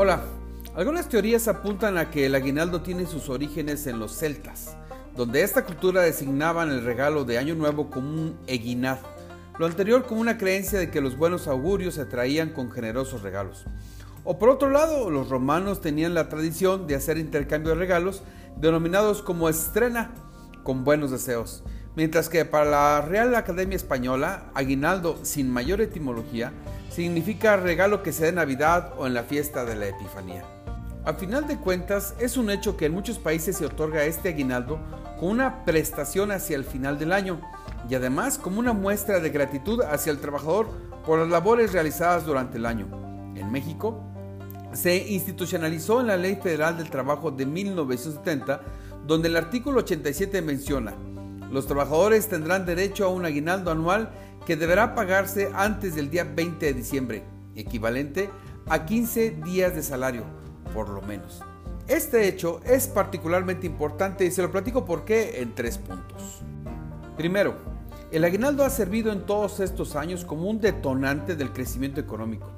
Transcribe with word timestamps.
Hola, 0.00 0.22
algunas 0.76 1.08
teorías 1.08 1.48
apuntan 1.48 1.98
a 1.98 2.08
que 2.08 2.26
el 2.26 2.36
aguinaldo 2.36 2.82
tiene 2.82 3.04
sus 3.04 3.28
orígenes 3.28 3.84
en 3.88 3.98
los 3.98 4.16
celtas, 4.16 4.76
donde 5.16 5.42
esta 5.42 5.64
cultura 5.64 6.02
designaban 6.02 6.70
el 6.70 6.84
regalo 6.84 7.24
de 7.24 7.36
Año 7.36 7.56
Nuevo 7.56 7.90
como 7.90 8.08
un 8.08 8.38
eguinad, 8.46 8.98
lo 9.58 9.66
anterior 9.66 10.06
como 10.06 10.20
una 10.20 10.38
creencia 10.38 10.78
de 10.78 10.92
que 10.92 11.00
los 11.00 11.16
buenos 11.16 11.48
augurios 11.48 11.94
se 11.96 12.04
traían 12.04 12.50
con 12.50 12.70
generosos 12.70 13.22
regalos. 13.22 13.64
O 14.22 14.38
por 14.38 14.50
otro 14.50 14.70
lado, 14.70 15.10
los 15.10 15.30
romanos 15.30 15.80
tenían 15.80 16.14
la 16.14 16.28
tradición 16.28 16.86
de 16.86 16.94
hacer 16.94 17.18
intercambio 17.18 17.70
de 17.70 17.80
regalos 17.80 18.22
denominados 18.56 19.20
como 19.20 19.48
estrena, 19.48 20.14
con 20.62 20.84
buenos 20.84 21.10
deseos, 21.10 21.64
mientras 21.96 22.28
que 22.28 22.44
para 22.44 22.70
la 22.70 23.00
Real 23.00 23.34
Academia 23.34 23.74
Española, 23.74 24.52
aguinaldo 24.54 25.18
sin 25.24 25.50
mayor 25.50 25.80
etimología 25.80 26.52
significa 26.98 27.56
regalo 27.56 28.02
que 28.02 28.12
se 28.12 28.24
da 28.24 28.28
en 28.30 28.34
Navidad 28.34 28.92
o 28.98 29.06
en 29.06 29.14
la 29.14 29.22
fiesta 29.22 29.64
de 29.64 29.76
la 29.76 29.86
Epifanía. 29.86 30.42
A 31.04 31.14
final 31.14 31.46
de 31.46 31.56
cuentas, 31.56 32.16
es 32.18 32.36
un 32.36 32.50
hecho 32.50 32.76
que 32.76 32.86
en 32.86 32.92
muchos 32.92 33.20
países 33.20 33.56
se 33.56 33.66
otorga 33.66 34.02
este 34.02 34.30
aguinaldo 34.30 34.80
con 35.20 35.28
una 35.28 35.64
prestación 35.64 36.32
hacia 36.32 36.56
el 36.56 36.64
final 36.64 36.98
del 36.98 37.12
año 37.12 37.40
y 37.88 37.94
además 37.94 38.36
como 38.36 38.58
una 38.58 38.72
muestra 38.72 39.20
de 39.20 39.30
gratitud 39.30 39.80
hacia 39.82 40.10
el 40.10 40.18
trabajador 40.18 40.70
por 41.06 41.20
las 41.20 41.28
labores 41.28 41.72
realizadas 41.72 42.26
durante 42.26 42.58
el 42.58 42.66
año. 42.66 42.88
En 43.36 43.52
México, 43.52 44.02
se 44.72 44.96
institucionalizó 44.96 46.00
en 46.00 46.08
la 46.08 46.16
Ley 46.16 46.34
Federal 46.42 46.78
del 46.78 46.90
Trabajo 46.90 47.30
de 47.30 47.46
1970, 47.46 48.60
donde 49.06 49.28
el 49.28 49.36
artículo 49.36 49.78
87 49.78 50.42
menciona, 50.42 50.96
los 51.50 51.66
trabajadores 51.66 52.28
tendrán 52.28 52.66
derecho 52.66 53.06
a 53.06 53.08
un 53.08 53.24
aguinaldo 53.24 53.70
anual 53.70 54.10
que 54.48 54.56
deberá 54.56 54.94
pagarse 54.94 55.50
antes 55.52 55.94
del 55.94 56.08
día 56.08 56.24
20 56.24 56.64
de 56.64 56.72
diciembre, 56.72 57.22
equivalente 57.54 58.30
a 58.66 58.86
15 58.86 59.42
días 59.44 59.74
de 59.74 59.82
salario, 59.82 60.24
por 60.72 60.88
lo 60.88 61.02
menos. 61.02 61.42
Este 61.86 62.26
hecho 62.26 62.62
es 62.64 62.86
particularmente 62.86 63.66
importante 63.66 64.24
y 64.24 64.30
se 64.30 64.40
lo 64.40 64.50
platico 64.50 64.86
por 64.86 65.04
qué 65.04 65.42
en 65.42 65.54
tres 65.54 65.76
puntos. 65.76 66.40
Primero, 67.18 67.56
el 68.10 68.24
aguinaldo 68.24 68.64
ha 68.64 68.70
servido 68.70 69.12
en 69.12 69.26
todos 69.26 69.60
estos 69.60 69.96
años 69.96 70.24
como 70.24 70.48
un 70.48 70.62
detonante 70.62 71.36
del 71.36 71.52
crecimiento 71.52 72.00
económico. 72.00 72.50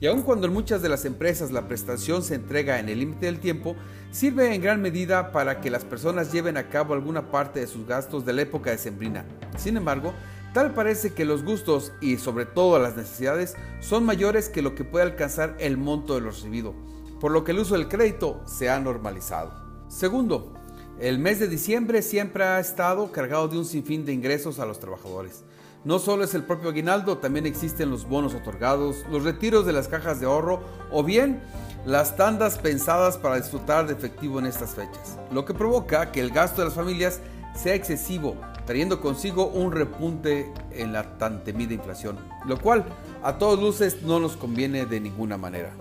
Y 0.00 0.06
aun 0.06 0.22
cuando 0.22 0.46
en 0.46 0.54
muchas 0.54 0.80
de 0.80 0.88
las 0.88 1.04
empresas 1.04 1.50
la 1.50 1.68
prestación 1.68 2.22
se 2.22 2.34
entrega 2.34 2.80
en 2.80 2.88
el 2.88 3.00
límite 3.00 3.26
del 3.26 3.40
tiempo, 3.40 3.76
sirve 4.10 4.54
en 4.54 4.62
gran 4.62 4.80
medida 4.80 5.32
para 5.32 5.60
que 5.60 5.70
las 5.70 5.84
personas 5.84 6.32
lleven 6.32 6.56
a 6.56 6.70
cabo 6.70 6.94
alguna 6.94 7.30
parte 7.30 7.60
de 7.60 7.66
sus 7.66 7.86
gastos 7.86 8.24
de 8.24 8.32
la 8.32 8.42
época 8.42 8.70
de 8.70 8.78
sembrina. 8.78 9.26
Sin 9.58 9.76
embargo, 9.76 10.14
tal 10.56 10.72
parece 10.72 11.12
que 11.12 11.26
los 11.26 11.44
gustos 11.44 11.92
y 12.00 12.16
sobre 12.16 12.46
todo 12.46 12.78
las 12.78 12.96
necesidades 12.96 13.56
son 13.80 14.06
mayores 14.06 14.48
que 14.48 14.62
lo 14.62 14.74
que 14.74 14.84
puede 14.84 15.04
alcanzar 15.04 15.54
el 15.58 15.76
monto 15.76 16.14
de 16.14 16.22
lo 16.22 16.30
recibido, 16.30 16.72
por 17.20 17.30
lo 17.30 17.44
que 17.44 17.52
el 17.52 17.58
uso 17.58 17.74
del 17.74 17.88
crédito 17.88 18.40
se 18.46 18.70
ha 18.70 18.80
normalizado. 18.80 19.52
Segundo, 19.88 20.54
el 20.98 21.18
mes 21.18 21.40
de 21.40 21.48
diciembre 21.48 22.00
siempre 22.00 22.42
ha 22.42 22.58
estado 22.58 23.12
cargado 23.12 23.48
de 23.48 23.58
un 23.58 23.66
sinfín 23.66 24.06
de 24.06 24.14
ingresos 24.14 24.58
a 24.58 24.64
los 24.64 24.80
trabajadores. 24.80 25.44
No 25.84 25.98
solo 25.98 26.24
es 26.24 26.32
el 26.32 26.44
propio 26.44 26.70
aguinaldo, 26.70 27.18
también 27.18 27.44
existen 27.44 27.90
los 27.90 28.08
bonos 28.08 28.32
otorgados, 28.32 29.04
los 29.12 29.24
retiros 29.24 29.66
de 29.66 29.74
las 29.74 29.88
cajas 29.88 30.20
de 30.20 30.26
ahorro 30.26 30.62
o 30.90 31.04
bien 31.04 31.42
las 31.84 32.16
tandas 32.16 32.56
pensadas 32.56 33.18
para 33.18 33.36
disfrutar 33.36 33.86
de 33.86 33.92
efectivo 33.92 34.38
en 34.38 34.46
estas 34.46 34.70
fechas, 34.70 35.18
lo 35.30 35.44
que 35.44 35.52
provoca 35.52 36.12
que 36.12 36.20
el 36.20 36.30
gasto 36.30 36.62
de 36.62 36.68
las 36.68 36.74
familias 36.74 37.20
sea 37.54 37.74
excesivo, 37.74 38.36
trayendo 38.66 39.00
consigo 39.00 39.46
un 39.46 39.72
repunte 39.72 40.52
en 40.72 40.92
la 40.92 41.18
tan 41.18 41.44
temida 41.44 41.72
inflación, 41.72 42.18
lo 42.44 42.60
cual 42.60 42.84
a 43.22 43.38
todas 43.38 43.58
luces 43.58 44.02
no 44.02 44.20
nos 44.20 44.36
conviene 44.36 44.84
de 44.84 45.00
ninguna 45.00 45.38
manera. 45.38 45.72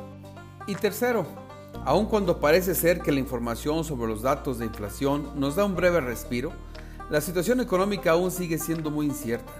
Y 0.67 0.75
tercero, 0.75 1.25
aun 1.83 2.05
cuando 2.05 2.39
parece 2.39 2.75
ser 2.75 3.01
que 3.01 3.11
la 3.11 3.19
información 3.19 3.83
sobre 3.83 4.07
los 4.07 4.21
datos 4.21 4.59
de 4.59 4.65
inflación 4.65 5.31
nos 5.35 5.55
da 5.55 5.65
un 5.65 5.75
breve 5.75 5.99
respiro, 5.99 6.51
la 7.09 7.21
situación 7.21 7.59
económica 7.59 8.11
aún 8.11 8.31
sigue 8.31 8.57
siendo 8.57 8.89
muy 8.89 9.07
incierta 9.07 9.51